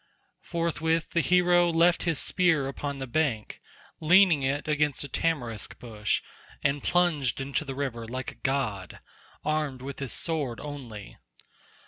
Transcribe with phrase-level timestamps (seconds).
[0.41, 3.61] Forthwith the hero left his spear upon the bank,
[3.99, 6.23] leaning it against a tamarisk bush,
[6.63, 8.99] and plunged into the river like a god,
[9.45, 11.19] armed with his sword only.